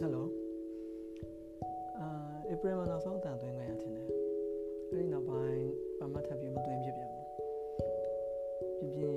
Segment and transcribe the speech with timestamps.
[0.00, 0.28] ဟယ်လို
[1.98, 2.08] အာ
[2.50, 4.06] ဧပြီမှာနောက်ဆုံးအတန်သွင်းခဲ့ရခြင်းတယ်
[4.90, 7.12] အဲ့ဒီနောက်ပိုင်းဘာမှထပ်ပြီးမသွင်းဖြစ်ပြန်
[8.78, 9.16] ဘူးပြင်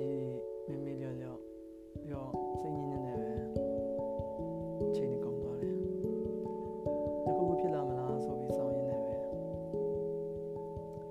[0.66, 1.38] ပြင်းမေးမေးလျော့လျော့
[1.92, 3.32] ပြီးတော့စိတ်ညစ်ညစ်နေပဲ
[4.96, 5.74] ချိန်နေကုန်သွားတယ်
[7.24, 9.14] တခုခုဖြစ်လာမလားဆိုပြီးစောင့်ရင်းနေပဲ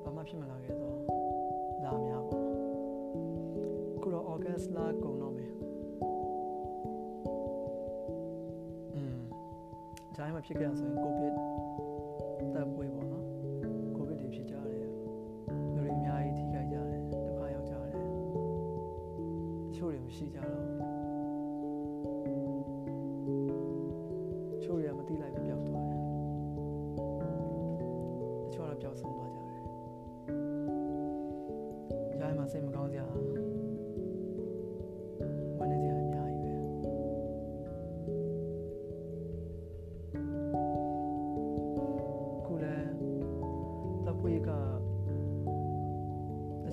[0.03, 0.97] ဘာမှဖြစ်မလာခဲ့တော့
[1.83, 2.47] လာများပေါ့
[4.01, 5.33] ခုတော့ August လကုန်တော့
[10.17, 11.33] ဂျိုင်းမှာဖြစ်ခဲ့ရဆိုရင် COVID
[12.53, 13.25] တပ်ပွဲပေါ့နော်
[13.97, 14.89] COVID တွေဖြစ်ကြတယ်
[15.73, 17.91] လူတွေအများကြီးထိခိုက်ကြတယ်ဒုက္ခရောက်ကြတယ်
[19.67, 20.65] တချို့တွေမရှိကြတော့
[24.51, 26.01] တချို့တွေကမသိလိုက်ပဲပျောက်သွားတယ်
[28.43, 29.61] တချို့ကတော့ပျောက်ဆုံးသွားကြတယ်
[32.19, 33.05] ဂျိုင်းမှာစိတ်မကောင်းစရာ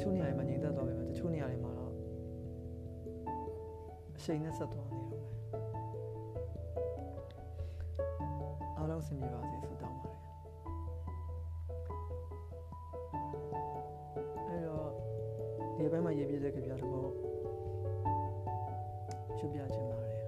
[0.00, 1.92] ချို့နေရာတွေမှာငြိမ်သက်သွားပြီပဲတချို့နေရာတွေမှာတော့
[4.16, 5.34] အရှိန်နဲ့ဆက်သွားနေတော့မယ်
[8.76, 10.18] အားလုံးအဆင်ပြေပါစေဆုတောင်းပါတယ်
[14.48, 14.90] အဲ့တော့
[15.76, 16.80] ဒီဘက်မှာရေးပြတဲ့ကြပြတော့
[19.38, 20.20] ချွတ်ပြချင်ပါတယ်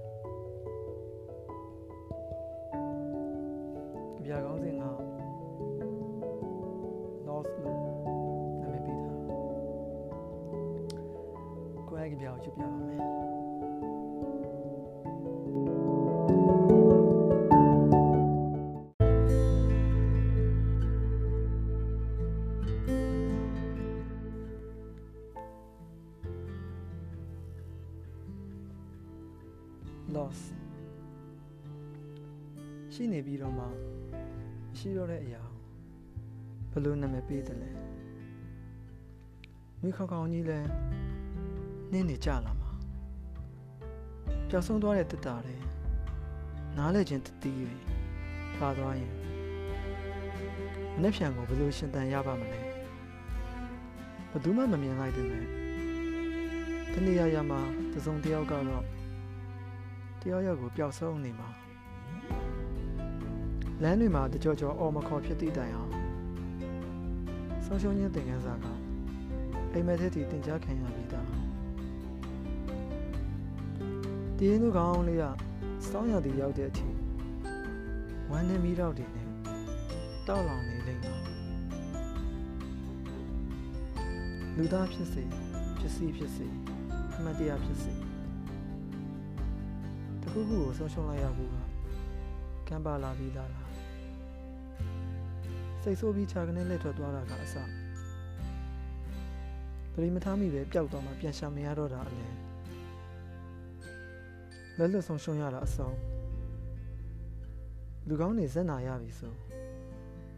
[4.15, 4.83] ကြပြကောင်းစဉ်က
[7.27, 7.92] lost လို့
[12.13, 13.01] ကိုယ့်ရဲ့ကြပြကိုချွတ်ပြပါမယ်
[30.15, 30.39] loss
[32.93, 33.67] ရှိနေပြီးတော့မှမ
[34.77, 35.43] ရှိတော့တဲ့အရာ
[36.71, 37.69] ကိုဘယ်လိုနာမည်ပေးတယ်လဲ
[39.81, 40.59] မိခေါက်ခေါင်းကြီးလဲ
[41.93, 42.71] နင်းနေကြလာမှာ
[44.49, 45.55] ပျောက်ဆုံးသွားတဲ့တက်တာလဲ
[46.77, 47.77] နားလဲခြင်းတတိတွေ
[48.59, 49.11] ပါသွားရင်
[50.95, 52.59] မနေ့ဖြန်ကိုဘယ်လိုရှင်တန်ရပါမလဲ
[54.31, 55.45] ဘယ်သူမှမမြင်လိုက်တယ်မဲ့
[56.93, 57.59] တနေ့ရရမှာ
[57.93, 58.83] တစုံတစ်ယောက်ကတော့
[60.21, 61.49] တယောက်ယောက်ကိုပျောက်ဆုံးနေမှာ
[63.83, 65.91] လမ်းတွေမှာတကြောကြောအော်မခေါ်ဖြစ်သည့်တိုင်အောင်
[67.65, 68.65] ဆုံးရှုံးခြင်းသင်ခန်းစာက
[69.73, 71.52] အိမ်မက်တဲ့တီတင် जा ခံရပြီးသား
[74.45, 75.23] ဒီရင်သူကောင်းလေးက
[75.89, 76.87] စောင်းရသည်ရောက်တဲ့အထိ
[78.29, 79.27] ဝမ်းနေမိတော့တယ်နဲ့
[80.27, 81.21] တောက်လောင်နေလိမ့်တော့
[84.55, 85.23] လူသားဖြစ်စေ
[85.79, 86.47] ဖြစ်စီဖြစ်စေ
[87.15, 87.93] အမှတ်တရဖြစ်စေ
[90.21, 91.55] တခုခုကိုဆုံးရှုံးလိုက်ရဘူးက
[92.67, 93.69] ကံပါလာပြီးသားလား
[95.83, 97.55] စိတ်ဆိုးပြီးခြာကနေလက်ထွက်သွားတာကအစ
[99.93, 102.52] ပရိမထားမိပဲပျောက်သွားမှပြန်ရှာမရတော့တာအလဲ
[104.77, 105.95] လက်လွတ်ဆုံးရှုံးရတာအဆုံး
[108.07, 109.33] လူကောင်းနေဇက်နာရပြီဆို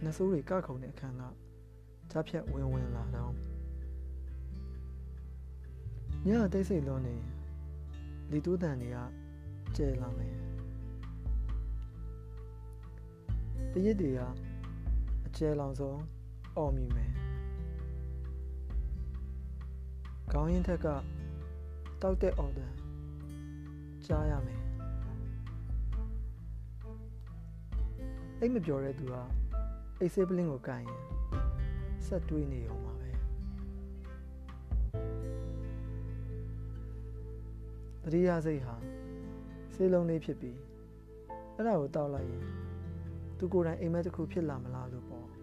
[0.03, 1.21] နှဆိုးတွေကခုန်တဲ့အခန်းက
[2.11, 3.33] ကြားဖြတ်ဝင်ဝင်လာတော့
[6.25, 7.15] ညအသိစိတ်လုံးနေ
[8.31, 8.97] လီတိုးတန်တွေက
[9.75, 10.35] ကျဲလာမယ်
[13.71, 14.19] တရစ်တွေက
[15.25, 16.01] အကျဲလောင်ဆုံး
[16.57, 17.11] အော်မြည်မယ်
[20.31, 20.87] ခေါင်းရင်းထက်က
[22.01, 22.84] တောက်တဲ့အော်ဒန်
[24.07, 24.61] ကြားရမယ်
[28.39, 29.13] အိတ်မပြောတဲ့သူက
[29.99, 31.01] အိတ်ဆေးပလင်းကိုကန်ရင်
[32.05, 33.09] ဆက်တွေးနေအောင်ပါပဲ
[38.03, 38.75] တတိယစိတ်ဟာ
[39.73, 40.57] ဆေးလုံးလေးဖြစ်ပြီး
[41.55, 42.45] အဲ့ဒါကိုတောက်လိုက်ရင်
[43.37, 45.34] သူကိုယ်တိုင်အိမ်မက်တစ်ခုဖြစ်လာမလားလို့ပေါ့